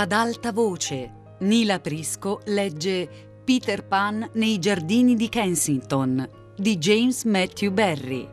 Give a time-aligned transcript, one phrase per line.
[0.00, 3.06] Ad alta voce, Nila Prisco legge
[3.44, 6.26] Peter Pan nei giardini di Kensington
[6.56, 8.26] di James Matthew Barry.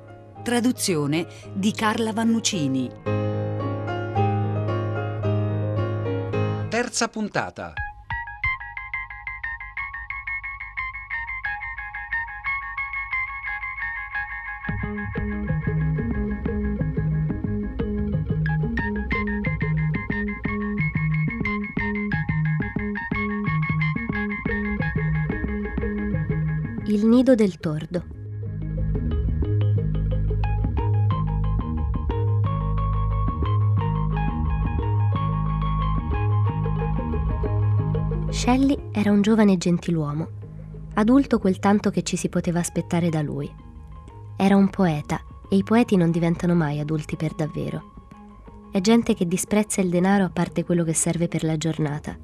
[0.43, 2.89] Traduzione di Carla Vannucini.
[6.69, 7.73] Terza puntata.
[27.17, 28.03] Nido del tordo.
[38.29, 40.27] Shelley era un giovane gentiluomo,
[40.93, 43.51] adulto quel tanto che ci si poteva aspettare da lui.
[44.37, 47.95] Era un poeta e i poeti non diventano mai adulti per davvero.
[48.71, 52.15] È gente che disprezza il denaro a parte quello che serve per la giornata.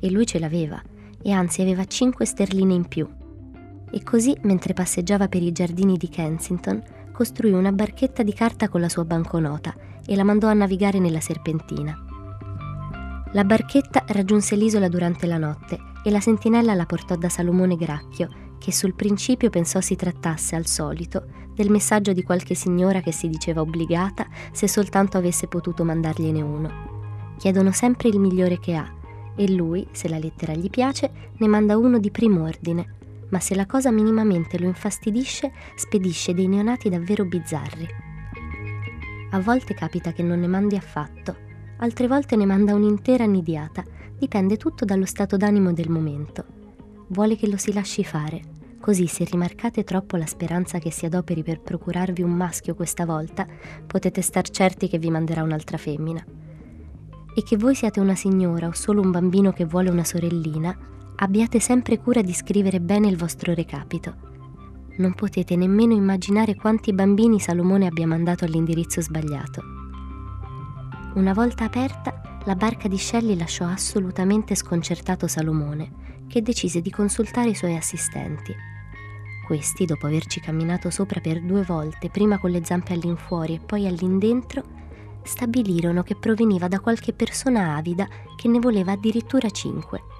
[0.00, 0.82] E lui ce l'aveva,
[1.22, 3.06] e anzi aveva 5 sterline in più
[3.94, 8.80] e così, mentre passeggiava per i giardini di Kensington, costruì una barchetta di carta con
[8.80, 9.72] la sua banconota
[10.04, 11.96] e la mandò a navigare nella serpentina.
[13.30, 18.56] La barchetta raggiunse l'isola durante la notte e la sentinella la portò da Salomone Gracchio,
[18.58, 23.28] che sul principio pensò si trattasse, al solito, del messaggio di qualche signora che si
[23.28, 26.70] diceva obbligata se soltanto avesse potuto mandargliene uno.
[27.38, 28.92] Chiedono sempre il migliore che ha,
[29.36, 33.54] e lui, se la lettera gli piace, ne manda uno di primo ordine, ma se
[33.54, 37.88] la cosa minimamente lo infastidisce, spedisce dei neonati davvero bizzarri.
[39.30, 41.36] A volte capita che non ne mandi affatto,
[41.78, 43.82] altre volte ne manda un'intera nidiata,
[44.16, 46.44] dipende tutto dallo stato d'animo del momento.
[47.08, 48.40] Vuole che lo si lasci fare,
[48.80, 53.46] così se rimarcate troppo la speranza che si adoperi per procurarvi un maschio questa volta,
[53.86, 56.24] potete star certi che vi manderà un'altra femmina.
[57.36, 60.78] E che voi siate una signora o solo un bambino che vuole una sorellina,
[61.16, 64.32] abbiate sempre cura di scrivere bene il vostro recapito.
[64.96, 69.62] Non potete nemmeno immaginare quanti bambini Salomone abbia mandato all'indirizzo sbagliato.
[71.14, 77.50] Una volta aperta, la barca di Shelley lasciò assolutamente sconcertato Salomone, che decise di consultare
[77.50, 78.54] i suoi assistenti.
[79.46, 83.86] Questi, dopo averci camminato sopra per due volte, prima con le zampe all'infuori e poi
[83.86, 84.62] all'indentro,
[85.22, 90.13] stabilirono che proveniva da qualche persona avida che ne voleva addirittura cinque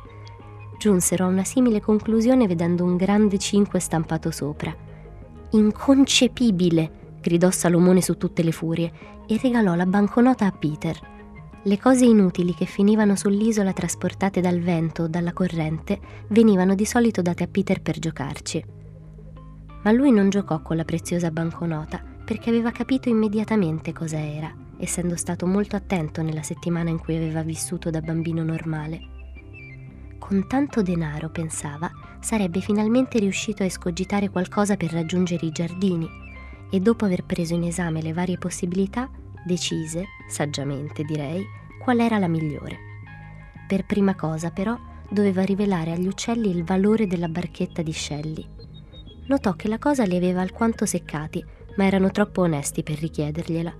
[0.79, 4.75] giunsero a una simile conclusione vedendo un grande 5 stampato sopra.
[5.51, 7.03] Inconcepibile!
[7.21, 8.93] gridò Salomone su tutte le furie
[9.27, 11.13] e regalò la banconota a Peter.
[11.63, 15.99] Le cose inutili che finivano sull'isola trasportate dal vento o dalla corrente
[16.29, 18.65] venivano di solito date a Peter per giocarci.
[19.83, 25.17] Ma lui non giocò con la preziosa banconota perché aveva capito immediatamente cosa era, essendo
[25.17, 29.14] stato molto attento nella settimana in cui aveva vissuto da bambino normale.
[30.19, 36.09] Con tanto denaro, pensava, sarebbe finalmente riuscito a escogitare qualcosa per raggiungere i giardini
[36.71, 39.11] e dopo aver preso in esame le varie possibilità,
[39.45, 41.45] decise, saggiamente direi,
[41.79, 42.79] qual era la migliore.
[43.67, 44.77] Per prima cosa, però,
[45.11, 48.47] doveva rivelare agli uccelli il valore della barchetta di Shelley.
[49.27, 51.45] Notò che la cosa li aveva alquanto seccati,
[51.77, 53.73] ma erano troppo onesti per richiedergliela,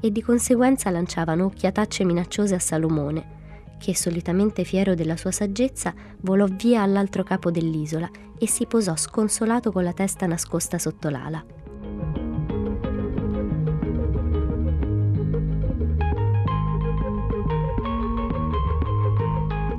[0.00, 3.40] e di conseguenza lanciavano occhiatacce minacciose a Salomone,
[3.82, 9.72] che solitamente fiero della sua saggezza volò via all'altro capo dell'isola e si posò sconsolato
[9.72, 11.44] con la testa nascosta sotto l'ala.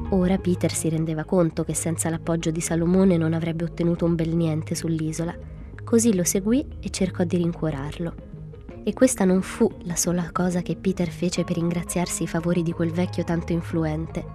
[0.09, 4.35] Ora Peter si rendeva conto che senza l'appoggio di Salomone non avrebbe ottenuto un bel
[4.35, 5.33] niente sull'isola,
[5.81, 8.32] così lo seguì e cercò di rincuorarlo.
[8.85, 12.73] E questa non fu la sola cosa che Peter fece per ringraziarsi i favori di
[12.73, 14.25] quel vecchio tanto influente.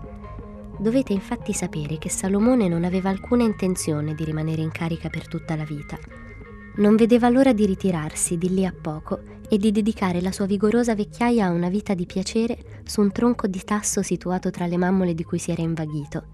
[0.78, 5.54] Dovete infatti sapere che Salomone non aveva alcuna intenzione di rimanere in carica per tutta
[5.54, 5.98] la vita.
[6.76, 10.94] Non vedeva l'ora di ritirarsi di lì a poco e di dedicare la sua vigorosa
[10.94, 15.14] vecchiaia a una vita di piacere su un tronco di tasso situato tra le mammole
[15.14, 16.24] di cui si era invaghito,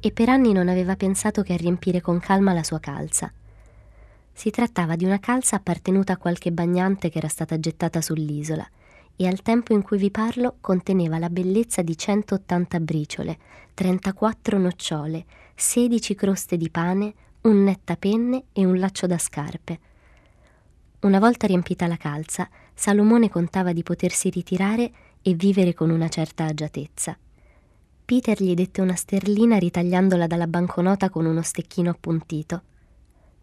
[0.00, 3.32] e per anni non aveva pensato che a riempire con calma la sua calza.
[4.32, 8.68] Si trattava di una calza appartenuta a qualche bagnante che era stata gettata sull'isola
[9.16, 13.38] e al tempo in cui vi parlo conteneva la bellezza di 180 briciole,
[13.74, 19.78] 34 nocciole, 16 croste di pane, un nettapenne e un laccio da scarpe.
[21.00, 24.90] Una volta riempita la calza, Salomone contava di potersi ritirare
[25.20, 27.16] e vivere con una certa agiatezza.
[28.04, 32.62] Peter gli dette una sterlina ritagliandola dalla banconota con uno stecchino appuntito.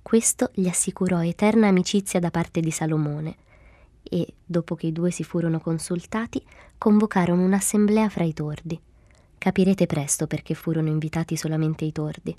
[0.08, 3.36] Questo gli assicurò eterna amicizia da parte di Salomone
[4.04, 6.42] e, dopo che i due si furono consultati,
[6.78, 8.80] convocarono un'assemblea fra i tordi.
[9.38, 12.34] Capirete presto perché furono invitati solamente i tordi.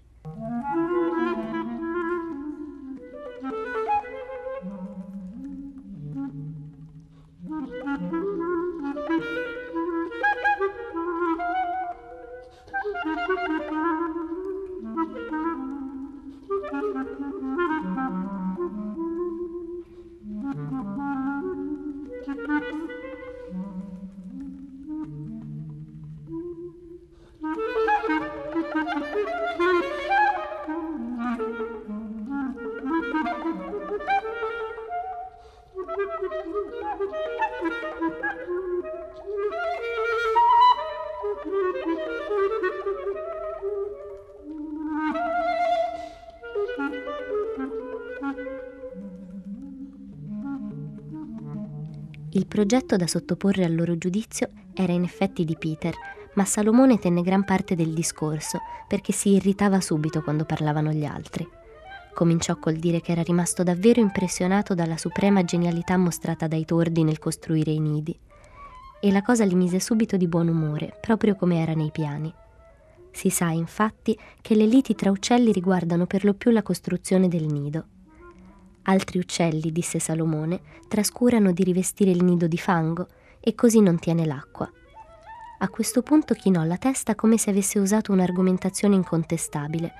[52.38, 55.93] Il progetto da sottoporre al loro giudizio era in effetti di Peter,
[56.35, 61.44] ma Salomone tenne gran parte del discorso perché si irritava subito quando parlavano gli altri.
[62.14, 67.19] Cominciò col dire che era rimasto davvero impressionato dalla suprema genialità mostrata dai tordi nel
[67.19, 68.17] costruire i nidi.
[69.00, 72.32] E la cosa gli mise subito di buon umore, proprio come era nei piani.
[73.11, 77.46] Si sa infatti che le liti tra uccelli riguardano per lo più la costruzione del
[77.46, 77.87] nido
[78.88, 83.06] Altri uccelli, disse Salomone, trascurano di rivestire il nido di fango
[83.38, 84.70] e così non tiene l'acqua.
[85.58, 89.93] A questo punto chinò la testa come se avesse usato un'argomentazione incontestabile,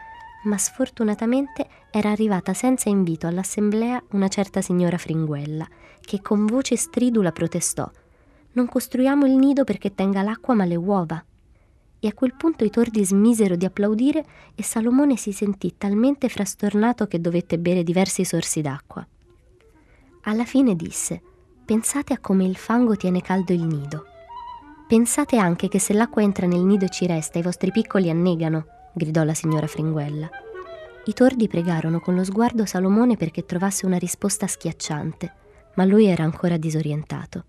[0.45, 5.69] ma sfortunatamente era arrivata senza invito all'assemblea una certa signora Fringuella,
[6.01, 7.91] che con voce stridula protestò.
[8.53, 11.23] Non costruiamo il nido perché tenga l'acqua ma le uova
[12.01, 14.25] e a quel punto i tordi smisero di applaudire
[14.55, 19.07] e Salomone si sentì talmente frastornato che dovette bere diversi sorsi d'acqua.
[20.23, 21.21] Alla fine disse,
[21.65, 24.05] pensate a come il fango tiene caldo il nido.
[24.87, 28.67] Pensate anche che se l'acqua entra nel nido e ci resta, i vostri piccoli annegano,
[28.95, 30.29] gridò la signora Fringuella.
[31.05, 35.33] I tordi pregarono con lo sguardo Salomone perché trovasse una risposta schiacciante,
[35.75, 37.45] ma lui era ancora disorientato.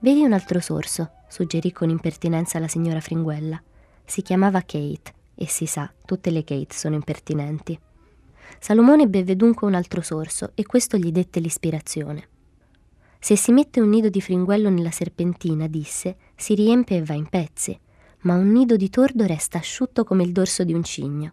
[0.00, 3.60] Vedi un altro sorso, suggerì con impertinenza la signora Fringuella.
[4.04, 7.78] Si chiamava Kate, e si sa, tutte le Kate sono impertinenti.
[8.58, 12.28] Salomone beve dunque un altro sorso e questo gli dette l'ispirazione.
[13.18, 17.26] Se si mette un nido di fringuello nella serpentina, disse, si riempie e va in
[17.28, 17.78] pezzi,
[18.20, 21.32] ma un nido di tordo resta asciutto come il dorso di un cigno.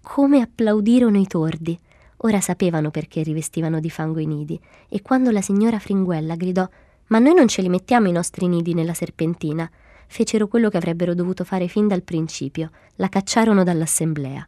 [0.00, 1.78] Come applaudirono i tordi!
[2.22, 6.68] Ora sapevano perché rivestivano di fango i nidi, e quando la signora Fringuella gridò
[7.08, 9.70] ma noi non ce li mettiamo i nostri nidi nella serpentina.
[10.06, 14.46] Fecero quello che avrebbero dovuto fare fin dal principio, la cacciarono dall'assemblea.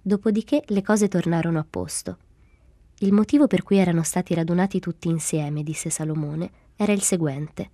[0.00, 2.16] Dopodiché le cose tornarono a posto.
[3.00, 7.70] Il motivo per cui erano stati radunati tutti insieme, disse Salomone, era il seguente.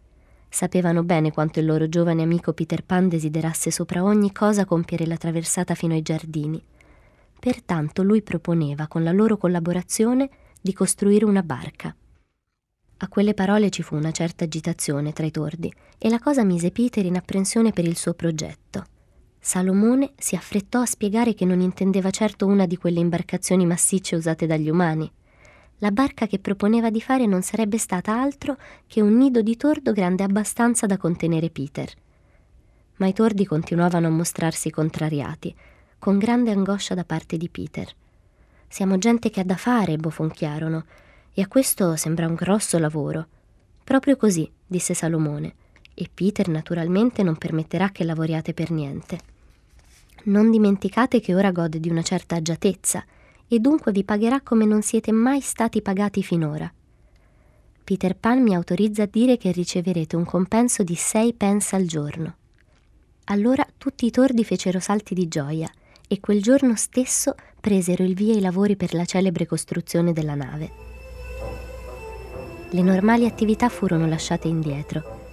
[0.48, 5.16] Sapevano bene quanto il loro giovane amico Peter Pan desiderasse sopra ogni cosa compiere la
[5.16, 6.62] traversata fino ai giardini.
[7.38, 11.94] Pertanto lui proponeva, con la loro collaborazione, di costruire una barca.
[12.98, 16.70] A quelle parole ci fu una certa agitazione tra i tordi e la cosa mise
[16.70, 18.86] Peter in apprensione per il suo progetto.
[19.38, 24.46] Salomone si affrettò a spiegare che non intendeva certo una di quelle imbarcazioni massicce usate
[24.46, 25.10] dagli umani.
[25.78, 28.56] La barca che proponeva di fare non sarebbe stata altro
[28.86, 31.92] che un nido di tordo grande abbastanza da contenere Peter.
[32.96, 35.54] Ma i tordi continuavano a mostrarsi contrariati,
[35.98, 37.86] con grande angoscia da parte di Peter.
[38.68, 40.84] Siamo gente che ha da fare, bofonchiarono
[41.38, 43.26] e a questo sembra un grosso lavoro.
[43.84, 45.54] Proprio così, disse Salomone,
[45.92, 49.18] e Peter naturalmente non permetterà che lavoriate per niente.
[50.24, 53.04] Non dimenticate che ora gode di una certa agiatezza
[53.46, 56.72] e dunque vi pagherà come non siete mai stati pagati finora.
[57.84, 62.36] Peter Pan mi autorizza a dire che riceverete un compenso di sei pence al giorno.
[63.24, 65.70] Allora tutti i tordi fecero salti di gioia
[66.08, 70.95] e quel giorno stesso presero il via i lavori per la celebre costruzione della nave.
[72.70, 75.24] Le normali attività furono lasciate indietro.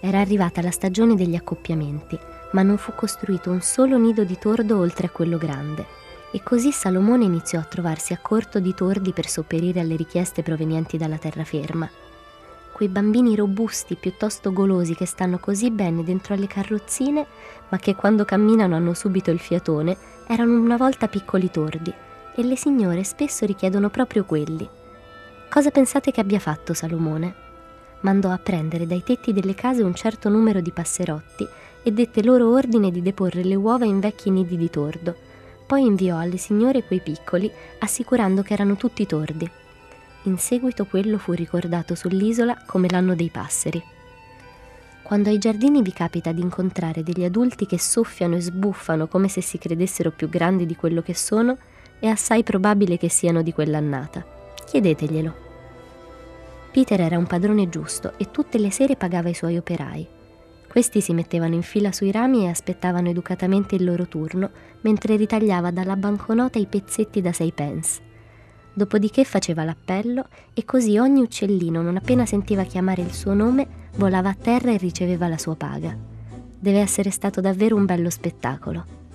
[0.00, 2.16] Era arrivata la stagione degli accoppiamenti,
[2.52, 5.84] ma non fu costruito un solo nido di tordo oltre a quello grande.
[6.30, 10.96] E così Salomone iniziò a trovarsi a corto di tordi per sopperire alle richieste provenienti
[10.96, 11.90] dalla terraferma.
[12.72, 17.26] Quei bambini robusti, piuttosto golosi, che stanno così bene dentro alle carrozzine,
[17.68, 19.96] ma che quando camminano hanno subito il fiatone,
[20.28, 21.92] erano una volta piccoli tordi,
[22.34, 24.75] e le signore spesso richiedono proprio quelli.
[25.56, 27.34] Cosa pensate che abbia fatto Salomone?
[28.00, 31.48] Mandò a prendere dai tetti delle case un certo numero di passerotti
[31.82, 35.16] e dette loro ordine di deporre le uova in vecchi nidi di tordo.
[35.66, 39.50] Poi inviò alle signore quei piccoli, assicurando che erano tutti tordi.
[40.24, 43.82] In seguito quello fu ricordato sull'isola come l'anno dei passeri.
[45.00, 49.40] Quando ai giardini vi capita di incontrare degli adulti che soffiano e sbuffano come se
[49.40, 51.56] si credessero più grandi di quello che sono,
[51.98, 54.22] è assai probabile che siano di quell'annata.
[54.66, 55.45] Chiedeteglielo.
[56.76, 60.06] Peter era un padrone giusto e tutte le sere pagava i suoi operai.
[60.68, 64.50] Questi si mettevano in fila sui rami e aspettavano educatamente il loro turno,
[64.82, 68.02] mentre ritagliava dalla banconota i pezzetti da sei pence.
[68.74, 73.66] Dopodiché faceva l'appello e così ogni uccellino, non appena sentiva chiamare il suo nome,
[73.96, 75.96] volava a terra e riceveva la sua paga.
[76.58, 79.05] Deve essere stato davvero un bello spettacolo.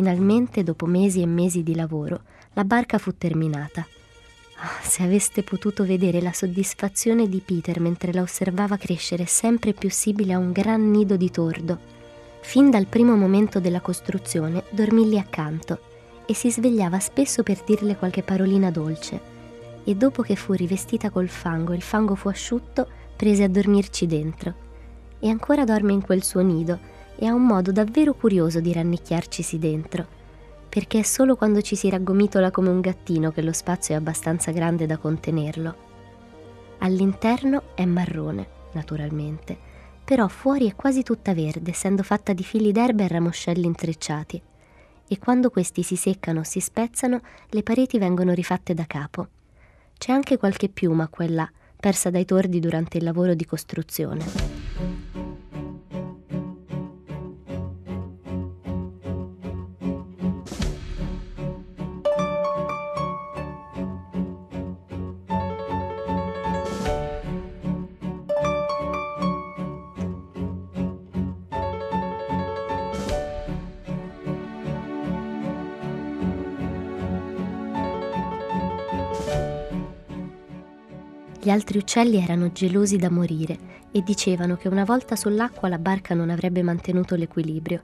[0.00, 2.22] Finalmente, dopo mesi e mesi di lavoro,
[2.54, 3.86] la barca fu terminata.
[3.86, 9.90] Oh, se aveste potuto vedere la soddisfazione di Peter mentre la osservava crescere sempre più
[9.90, 11.78] simile a un gran nido di tordo.
[12.40, 15.78] Fin dal primo momento della costruzione dormì lì accanto
[16.24, 19.20] e si svegliava spesso per dirle qualche parolina dolce.
[19.84, 24.06] E dopo che fu rivestita col fango e il fango fu asciutto, prese a dormirci
[24.06, 24.54] dentro.
[25.18, 26.78] E ancora dorme in quel suo nido,
[27.22, 30.06] e ha un modo davvero curioso di rannicchiarcisi dentro,
[30.70, 34.52] perché è solo quando ci si raggomitola come un gattino che lo spazio è abbastanza
[34.52, 35.88] grande da contenerlo.
[36.78, 39.58] All'interno è marrone, naturalmente,
[40.02, 44.40] però fuori è quasi tutta verde, essendo fatta di fili d'erba e ramoscelli intrecciati.
[45.06, 49.28] E quando questi si seccano o si spezzano, le pareti vengono rifatte da capo.
[49.98, 51.46] C'è anche qualche piuma, quella
[51.76, 55.29] persa dai tordi durante il lavoro di costruzione.
[81.42, 86.14] Gli altri uccelli erano gelosi da morire e dicevano che una volta sull'acqua la barca
[86.14, 87.82] non avrebbe mantenuto l'equilibrio.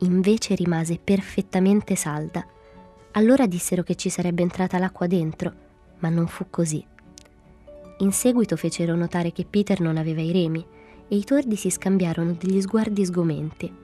[0.00, 2.46] Invece rimase perfettamente salda.
[3.12, 5.52] Allora dissero che ci sarebbe entrata l'acqua dentro,
[6.00, 6.84] ma non fu così.
[8.00, 10.62] In seguito fecero notare che Peter non aveva i remi
[11.08, 13.74] e i tordi si scambiarono degli sguardi sgomenti.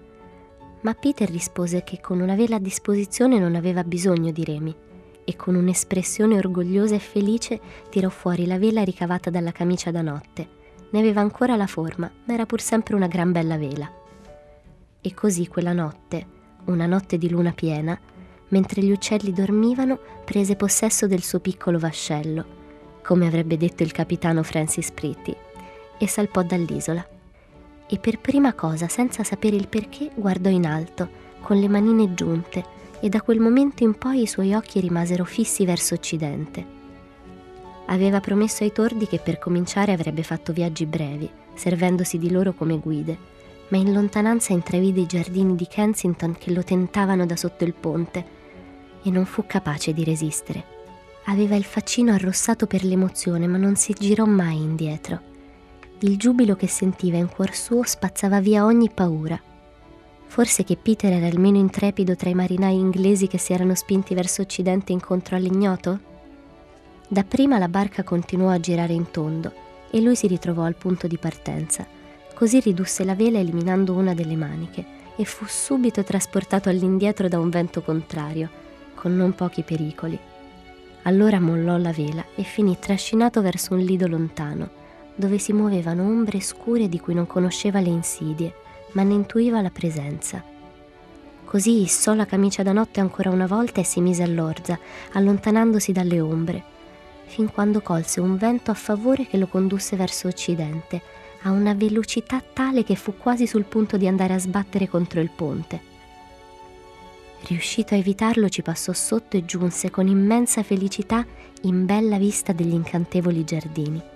[0.83, 4.77] Ma Peter rispose che con una vela a disposizione non aveva bisogno di remi
[5.25, 10.61] e con un'espressione orgogliosa e felice tirò fuori la vela ricavata dalla camicia da notte.
[10.91, 13.91] Ne aveva ancora la forma, ma era pur sempre una gran bella vela.
[15.01, 16.27] E così quella notte,
[16.65, 17.99] una notte di luna piena,
[18.49, 22.45] mentre gli uccelli dormivano, prese possesso del suo piccolo vascello,
[23.03, 25.35] come avrebbe detto il capitano Francis Pretty,
[25.99, 27.07] e salpò dall'isola.
[27.87, 31.09] E per prima cosa, senza sapere il perché, guardò in alto,
[31.41, 32.72] con le manine giunte,
[33.03, 36.65] e da quel momento in poi i suoi occhi rimasero fissi verso occidente.
[37.87, 42.79] Aveva promesso ai tordi che per cominciare avrebbe fatto viaggi brevi, servendosi di loro come
[42.79, 43.19] guide,
[43.69, 48.25] ma in lontananza intravide i giardini di Kensington che lo tentavano da sotto il ponte
[49.03, 50.65] e non fu capace di resistere.
[51.25, 55.21] Aveva il faccino arrossato per l'emozione, ma non si girò mai indietro.
[56.01, 59.51] Il giubilo che sentiva in cuor suo spazzava via ogni paura
[60.33, 64.15] Forse che Peter era il meno intrepido tra i marinai inglesi che si erano spinti
[64.15, 65.99] verso occidente incontro all'ignoto?
[67.07, 69.53] Dapprima la barca continuò a girare in tondo
[69.91, 71.87] e lui si ritrovò al punto di partenza.
[72.35, 74.83] Così ridusse la vela eliminando una delle maniche
[75.17, 78.49] e fu subito trasportato all'indietro da un vento contrario,
[78.95, 80.19] con non pochi pericoli.
[81.03, 84.71] Allora mollò la vela e finì trascinato verso un lido lontano,
[85.15, 88.55] dove si muovevano ombre scure di cui non conosceva le insidie
[88.93, 90.43] ma ne intuiva la presenza.
[91.45, 94.79] Così issò la camicia da notte ancora una volta e si mise all'orza,
[95.13, 96.63] allontanandosi dalle ombre,
[97.27, 101.03] fin quando colse un vento a favore che lo condusse verso occidente,
[101.43, 105.31] a una velocità tale che fu quasi sul punto di andare a sbattere contro il
[105.31, 105.91] ponte.
[107.47, 111.27] Riuscito a evitarlo ci passò sotto e giunse con immensa felicità
[111.63, 114.12] in bella vista degli incantevoli giardini.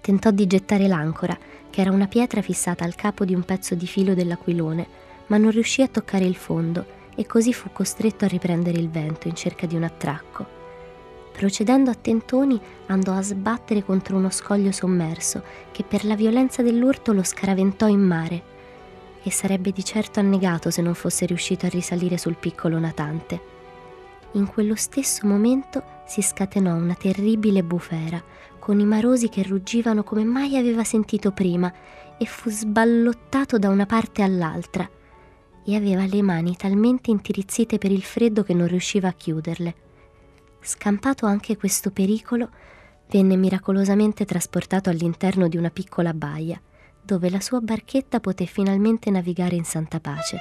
[0.00, 1.36] Tentò di gettare l'ancora,
[1.70, 4.86] che era una pietra fissata al capo di un pezzo di filo dell'aquilone,
[5.26, 9.28] ma non riuscì a toccare il fondo e così fu costretto a riprendere il vento
[9.28, 10.56] in cerca di un attracco.
[11.32, 17.12] Procedendo a tentoni andò a sbattere contro uno scoglio sommerso che per la violenza dell'urto
[17.12, 18.42] lo scaraventò in mare
[19.22, 23.40] e sarebbe di certo annegato se non fosse riuscito a risalire sul piccolo natante.
[24.32, 28.22] In quello stesso momento si scatenò una terribile bufera,
[28.68, 31.72] con i marosi che ruggivano come mai aveva sentito prima,
[32.18, 34.86] e fu sballottato da una parte all'altra,
[35.64, 39.74] e aveva le mani talmente intirizzite per il freddo che non riusciva a chiuderle.
[40.60, 42.50] Scampato anche questo pericolo,
[43.08, 46.60] venne miracolosamente trasportato all'interno di una piccola baia,
[47.02, 50.36] dove la sua barchetta poté finalmente navigare in santa pace.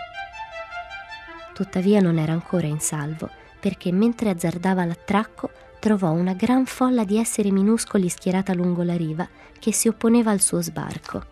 [1.53, 3.29] Tuttavia non era ancora in salvo,
[3.61, 5.49] perché mentre azzardava l'attracco
[5.87, 9.25] trovò una gran folla di esseri minuscoli schierata lungo la riva
[9.57, 11.23] che si opponeva al suo sbarco.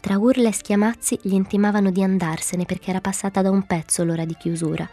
[0.00, 4.24] Tra urla e schiamazzi gli intimavano di andarsene perché era passata da un pezzo l'ora
[4.24, 4.88] di chiusura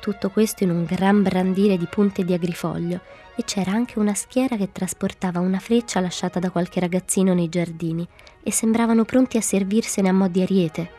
[0.00, 3.02] tutto questo in un gran brandire di punte di agrifoglio
[3.36, 8.04] e c'era anche una schiera che trasportava una freccia lasciata da qualche ragazzino nei giardini
[8.42, 10.90] e sembravano pronti a servirsene a mo' di ariete.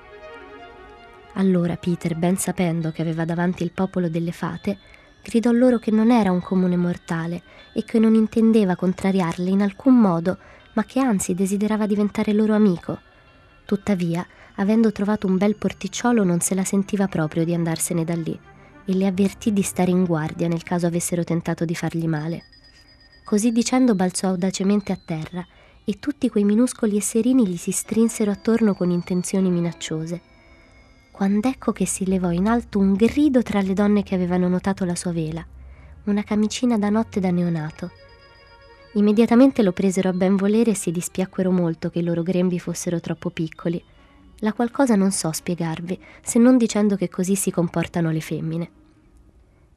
[1.33, 4.77] Allora Peter, ben sapendo che aveva davanti il popolo delle fate,
[5.23, 7.41] gridò loro che non era un comune mortale
[7.73, 10.37] e che non intendeva contrariarle in alcun modo,
[10.73, 12.99] ma che anzi desiderava diventare loro amico.
[13.65, 14.25] Tuttavia,
[14.55, 18.37] avendo trovato un bel porticciolo, non se la sentiva proprio di andarsene da lì
[18.85, 22.43] e le avvertì di stare in guardia nel caso avessero tentato di fargli male.
[23.23, 25.45] Così dicendo balzò audacemente a terra
[25.85, 30.21] e tutti quei minuscoli esserini gli si strinsero attorno con intenzioni minacciose.
[31.13, 34.83] Quando ecco che si levò in alto un grido tra le donne che avevano notato
[34.83, 35.45] la sua vela,
[36.05, 37.91] una camicina da notte da neonato.
[38.95, 42.99] Immediatamente lo presero a ben volere e si dispiacquero molto che i loro grembi fossero
[42.99, 43.81] troppo piccoli
[44.43, 48.69] la qualcosa non so spiegarvi, se non dicendo che così si comportano le femmine.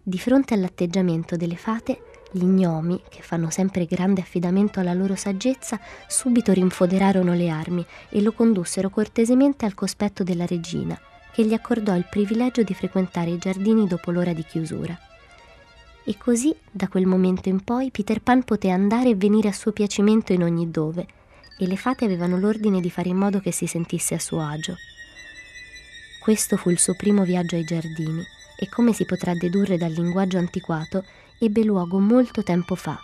[0.02, 2.00] Di fronte all'atteggiamento delle fate,
[2.32, 8.20] gli gnomi, che fanno sempre grande affidamento alla loro saggezza, subito rinfoderarono le armi e
[8.20, 10.98] lo condussero cortesemente al cospetto della regina,
[11.36, 14.98] che gli accordò il privilegio di frequentare i giardini dopo l'ora di chiusura.
[16.02, 19.72] E così, da quel momento in poi, Peter Pan poté andare e venire a suo
[19.72, 21.06] piacimento in ogni dove,
[21.58, 24.76] e le fate avevano l'ordine di fare in modo che si sentisse a suo agio.
[26.22, 28.22] Questo fu il suo primo viaggio ai giardini
[28.58, 31.04] e come si potrà dedurre dal linguaggio antiquato,
[31.38, 32.98] ebbe luogo molto tempo fa.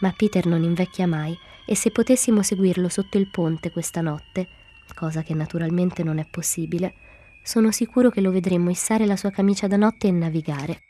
[0.00, 1.34] Ma Peter non invecchia mai
[1.64, 4.48] e se potessimo seguirlo sotto il ponte questa notte,
[4.94, 7.06] cosa che naturalmente non è possibile,
[7.48, 10.82] sono sicuro che lo vedremmo issare la sua camicia da notte e navigare,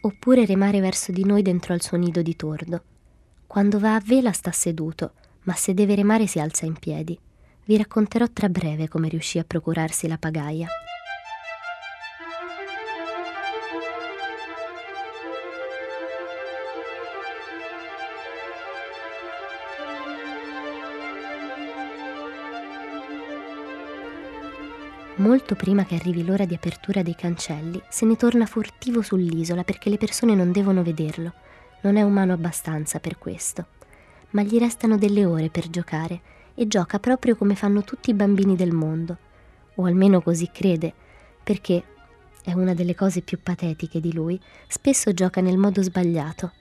[0.00, 2.82] oppure remare verso di noi dentro al suo nido di tordo.
[3.46, 7.18] Quando va a vela sta seduto, ma se deve remare si alza in piedi.
[7.66, 10.68] Vi racconterò tra breve come riuscì a procurarsi la pagaia.
[25.20, 29.90] Molto prima che arrivi l'ora di apertura dei cancelli, se ne torna furtivo sull'isola perché
[29.90, 31.32] le persone non devono vederlo.
[31.82, 33.66] Non è umano abbastanza per questo
[34.30, 36.20] ma gli restano delle ore per giocare
[36.54, 39.16] e gioca proprio come fanno tutti i bambini del mondo,
[39.76, 40.92] o almeno così crede,
[41.42, 41.82] perché
[42.44, 46.52] è una delle cose più patetiche di lui, spesso gioca nel modo sbagliato.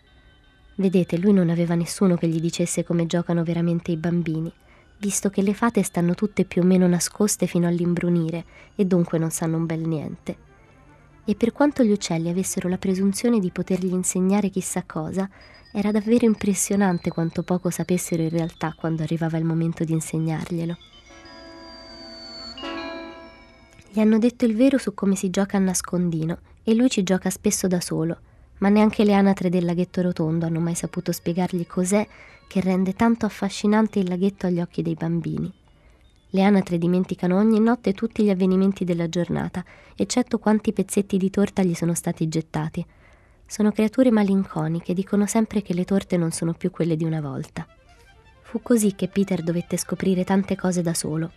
[0.75, 4.51] Vedete, lui non aveva nessuno che gli dicesse come giocano veramente i bambini,
[4.99, 9.31] visto che le fate stanno tutte più o meno nascoste fino all'imbrunire e dunque non
[9.31, 10.37] sanno un bel niente.
[11.25, 15.29] E per quanto gli uccelli avessero la presunzione di potergli insegnare chissà cosa,
[15.71, 20.77] era davvero impressionante quanto poco sapessero in realtà quando arrivava il momento di insegnarglielo.
[23.91, 27.29] Gli hanno detto il vero su come si gioca a nascondino e lui ci gioca
[27.29, 28.19] spesso da solo,
[28.59, 32.07] ma neanche le anatre del laghetto rotondo hanno mai saputo spiegargli cos'è
[32.47, 35.51] che rende tanto affascinante il laghetto agli occhi dei bambini.
[36.31, 39.63] Le anatre dimenticano ogni notte tutti gli avvenimenti della giornata,
[39.95, 42.85] eccetto quanti pezzetti di torta gli sono stati gettati,
[43.45, 47.65] sono creature malinconiche, dicono sempre che le torte non sono più quelle di una volta.
[48.43, 51.31] Fu così che Peter dovette scoprire tante cose da solo.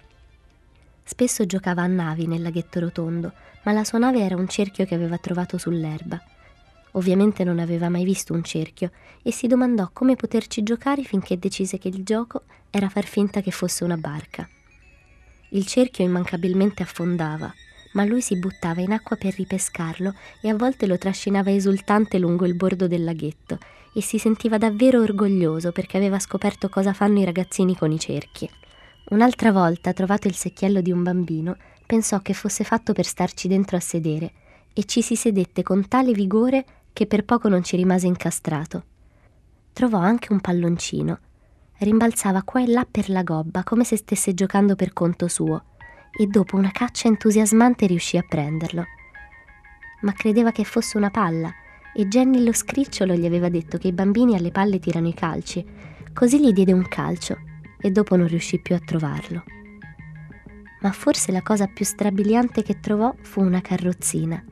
[1.03, 3.33] Spesso giocava a navi nel laghetto rotondo,
[3.65, 6.23] ma la sua nave era un cerchio che aveva trovato sull'erba.
[6.93, 8.91] Ovviamente non aveva mai visto un cerchio
[9.23, 13.51] e si domandò come poterci giocare finché decise che il gioco era far finta che
[13.51, 14.49] fosse una barca.
[15.51, 17.53] Il cerchio immancabilmente affondava
[17.93, 22.47] ma lui si buttava in acqua per ripescarlo e a volte lo trascinava esultante lungo
[22.47, 23.59] il bordo del laghetto
[23.93, 28.49] e si sentiva davvero orgoglioso perché aveva scoperto cosa fanno i ragazzini con i cerchi.
[29.11, 33.77] Un'altra volta, trovato il secchiello di un bambino, pensò che fosse fatto per starci dentro
[33.77, 34.33] a sedere
[34.73, 38.85] e ci si sedette con tale vigore che per poco non ci rimase incastrato.
[39.73, 41.19] Trovò anche un palloncino.
[41.79, 45.65] Rimbalzava qua e là per la gobba come se stesse giocando per conto suo
[46.13, 48.85] e dopo una caccia entusiasmante riuscì a prenderlo.
[50.03, 51.53] Ma credeva che fosse una palla
[51.95, 55.65] e Jenny lo scricciolo gli aveva detto che i bambini alle palle tirano i calci,
[56.13, 57.39] così gli diede un calcio
[57.79, 59.45] e dopo non riuscì più a trovarlo.
[60.81, 64.43] Ma forse la cosa più strabiliante che trovò fu una carrozzina.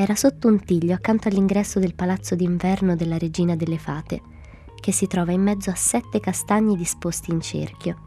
[0.00, 4.22] Era sotto un tiglio accanto all'ingresso del palazzo d'inverno della regina delle fate,
[4.80, 7.98] che si trova in mezzo a sette castagni disposti in cerchio.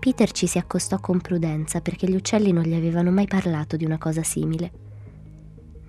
[0.00, 3.84] Peter ci si accostò con prudenza perché gli uccelli non gli avevano mai parlato di
[3.84, 4.72] una cosa simile.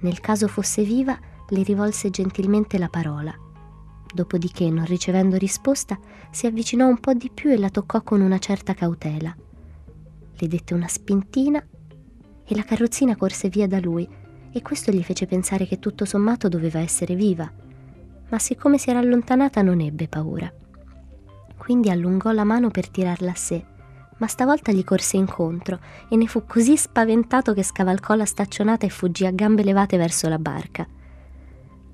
[0.01, 1.17] Nel caso fosse viva,
[1.49, 3.33] le rivolse gentilmente la parola.
[4.13, 5.97] Dopodiché, non ricevendo risposta,
[6.29, 9.35] si avvicinò un po' di più e la toccò con una certa cautela.
[10.37, 11.59] Le dette una spintina
[12.45, 14.07] e la carrozzina corse via da lui
[14.55, 17.51] e questo gli fece pensare che tutto sommato doveva essere viva.
[18.29, 20.49] Ma siccome si era allontanata non ebbe paura.
[21.57, 23.65] Quindi allungò la mano per tirarla a sé
[24.17, 25.77] ma stavolta gli corse incontro
[26.09, 30.29] e ne fu così spaventato che scavalcò la staccionata e fuggì a gambe levate verso
[30.29, 30.87] la barca.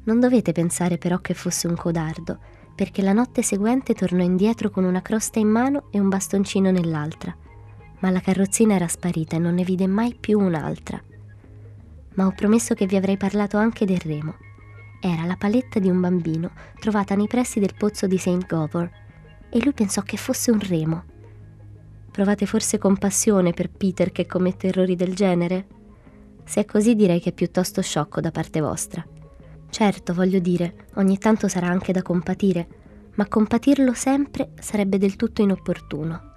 [0.03, 2.37] Non dovete pensare però che fosse un codardo,
[2.75, 7.35] perché la notte seguente tornò indietro con una crosta in mano e un bastoncino nell'altra,
[7.99, 11.01] ma la carrozzina era sparita e non ne vide mai più un'altra.
[12.15, 14.35] Ma ho promesso che vi avrei parlato anche del remo.
[14.99, 18.45] Era la paletta di un bambino trovata nei pressi del pozzo di St.
[18.45, 18.89] Govor
[19.49, 21.03] e lui pensò che fosse un remo
[22.11, 25.65] Provate forse compassione per Peter che commette errori del genere?
[26.43, 29.05] Se è così direi che è piuttosto sciocco da parte vostra.
[29.69, 32.67] Certo, voglio dire, ogni tanto sarà anche da compatire,
[33.15, 36.29] ma compatirlo sempre sarebbe del tutto inopportuno.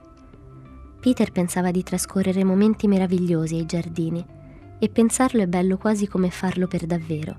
[1.01, 4.25] Peter pensava di trascorrere momenti meravigliosi ai giardini
[4.85, 7.37] e pensarlo è bello quasi come farlo per davvero.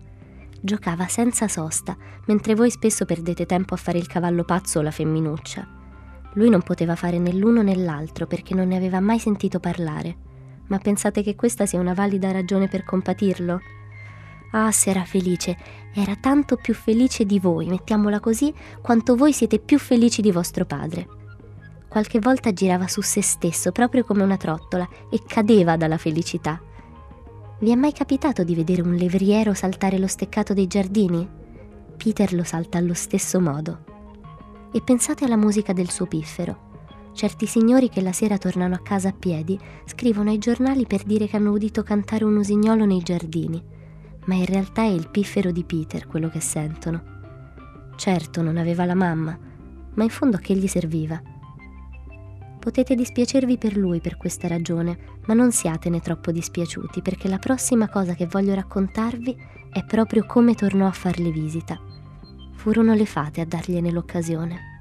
[0.59, 4.89] Giocava senza sosta, mentre voi spesso perdete tempo a fare il cavallo pazzo o la
[4.89, 5.67] femminuccia.
[6.33, 10.17] Lui non poteva fare né l'uno né l'altro perché non ne aveva mai sentito parlare.
[10.67, 13.61] Ma pensate che questa sia una valida ragione per compatirlo?
[14.53, 15.55] Ah, se era felice,
[15.93, 20.65] era tanto più felice di voi, mettiamola così, quanto voi siete più felici di vostro
[20.65, 21.07] padre.
[21.87, 26.59] Qualche volta girava su se stesso, proprio come una trottola, e cadeva dalla felicità.
[27.57, 31.25] Vi è mai capitato di vedere un levriero saltare lo steccato dei giardini?
[31.95, 33.93] Peter lo salta allo stesso modo
[34.73, 36.73] e pensate alla musica del suo piffero.
[37.13, 41.27] Certi signori che la sera tornano a casa a piedi scrivono ai giornali per dire
[41.27, 43.63] che hanno udito cantare un usignolo nei giardini,
[44.25, 47.13] ma in realtà è il piffero di Peter quello che sentono.
[47.95, 49.39] Certo non aveva la mamma,
[49.93, 51.21] ma in fondo a che gli serviva?
[52.65, 57.87] Potete dispiacervi per lui per questa ragione, ma non siatene troppo dispiaciuti perché la prossima
[57.87, 59.37] cosa che voglio raccontarvi
[59.71, 61.79] è proprio come tornò a farle visita
[62.65, 64.74] furono le fate a dargliene l'occasione.